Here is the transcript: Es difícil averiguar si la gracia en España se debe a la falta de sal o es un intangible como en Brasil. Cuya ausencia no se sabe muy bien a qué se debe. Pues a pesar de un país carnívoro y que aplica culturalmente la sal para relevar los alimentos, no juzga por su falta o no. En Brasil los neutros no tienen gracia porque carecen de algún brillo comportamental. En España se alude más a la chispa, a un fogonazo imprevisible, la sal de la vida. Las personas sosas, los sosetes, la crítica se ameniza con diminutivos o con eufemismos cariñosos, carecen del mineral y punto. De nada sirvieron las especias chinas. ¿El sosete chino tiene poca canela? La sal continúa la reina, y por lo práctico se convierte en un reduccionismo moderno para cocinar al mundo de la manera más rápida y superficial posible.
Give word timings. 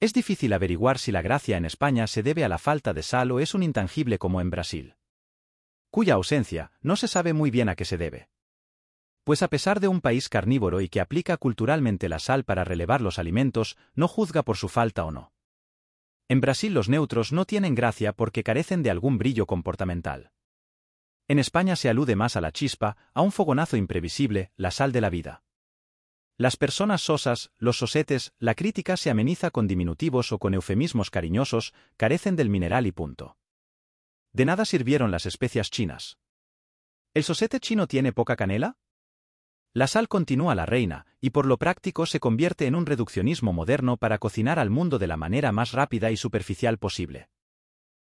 Es 0.00 0.14
difícil 0.14 0.54
averiguar 0.54 0.98
si 0.98 1.12
la 1.12 1.20
gracia 1.20 1.58
en 1.58 1.66
España 1.66 2.06
se 2.06 2.22
debe 2.22 2.42
a 2.42 2.48
la 2.48 2.56
falta 2.56 2.94
de 2.94 3.02
sal 3.02 3.30
o 3.32 3.38
es 3.38 3.54
un 3.54 3.62
intangible 3.62 4.18
como 4.18 4.40
en 4.40 4.48
Brasil. 4.48 4.96
Cuya 5.90 6.14
ausencia 6.14 6.72
no 6.80 6.96
se 6.96 7.06
sabe 7.06 7.34
muy 7.34 7.50
bien 7.50 7.68
a 7.68 7.76
qué 7.76 7.84
se 7.84 7.98
debe. 7.98 8.30
Pues 9.24 9.42
a 9.42 9.48
pesar 9.48 9.78
de 9.78 9.88
un 9.88 10.00
país 10.00 10.30
carnívoro 10.30 10.80
y 10.80 10.88
que 10.88 11.02
aplica 11.02 11.36
culturalmente 11.36 12.08
la 12.08 12.18
sal 12.18 12.44
para 12.44 12.64
relevar 12.64 13.02
los 13.02 13.18
alimentos, 13.18 13.76
no 13.94 14.08
juzga 14.08 14.42
por 14.42 14.56
su 14.56 14.70
falta 14.70 15.04
o 15.04 15.10
no. 15.10 15.34
En 16.28 16.40
Brasil 16.40 16.72
los 16.72 16.88
neutros 16.88 17.30
no 17.32 17.44
tienen 17.44 17.74
gracia 17.74 18.14
porque 18.14 18.42
carecen 18.42 18.82
de 18.82 18.90
algún 18.90 19.18
brillo 19.18 19.44
comportamental. 19.44 20.32
En 21.28 21.38
España 21.38 21.76
se 21.76 21.90
alude 21.90 22.16
más 22.16 22.36
a 22.36 22.40
la 22.40 22.52
chispa, 22.52 22.96
a 23.12 23.20
un 23.20 23.32
fogonazo 23.32 23.76
imprevisible, 23.76 24.50
la 24.56 24.70
sal 24.70 24.92
de 24.92 25.00
la 25.02 25.10
vida. 25.10 25.42
Las 26.40 26.56
personas 26.56 27.02
sosas, 27.02 27.50
los 27.58 27.76
sosetes, 27.76 28.32
la 28.38 28.54
crítica 28.54 28.96
se 28.96 29.10
ameniza 29.10 29.50
con 29.50 29.68
diminutivos 29.68 30.32
o 30.32 30.38
con 30.38 30.54
eufemismos 30.54 31.10
cariñosos, 31.10 31.74
carecen 31.98 32.34
del 32.34 32.48
mineral 32.48 32.86
y 32.86 32.92
punto. 32.92 33.36
De 34.32 34.46
nada 34.46 34.64
sirvieron 34.64 35.10
las 35.10 35.26
especias 35.26 35.70
chinas. 35.70 36.16
¿El 37.12 37.24
sosete 37.24 37.60
chino 37.60 37.86
tiene 37.86 38.14
poca 38.14 38.36
canela? 38.36 38.78
La 39.74 39.86
sal 39.86 40.08
continúa 40.08 40.54
la 40.54 40.64
reina, 40.64 41.04
y 41.20 41.28
por 41.28 41.44
lo 41.44 41.58
práctico 41.58 42.06
se 42.06 42.20
convierte 42.20 42.64
en 42.64 42.74
un 42.74 42.86
reduccionismo 42.86 43.52
moderno 43.52 43.98
para 43.98 44.16
cocinar 44.16 44.58
al 44.58 44.70
mundo 44.70 44.98
de 44.98 45.08
la 45.08 45.18
manera 45.18 45.52
más 45.52 45.72
rápida 45.72 46.10
y 46.10 46.16
superficial 46.16 46.78
posible. 46.78 47.28